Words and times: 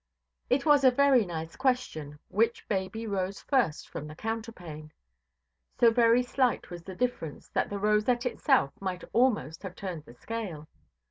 It 0.49 0.65
was 0.65 0.83
a 0.83 0.89
very 0.89 1.25
nice 1.25 1.55
question—which 1.55 2.67
baby 2.67 3.05
rose 3.05 3.43
first 3.43 3.87
from 3.87 4.07
the 4.07 4.15
counterpane. 4.15 4.89
So 5.79 5.91
very 5.91 6.23
slight 6.23 6.71
was 6.71 6.81
the 6.81 6.95
difference, 6.95 7.49
that 7.49 7.69
the 7.69 7.77
rosette 7.77 8.25
itself 8.25 8.71
might 8.81 9.03
almost 9.13 9.61
have 9.61 9.75
turned 9.75 10.05
the 10.05 10.15
scale. 10.15 10.67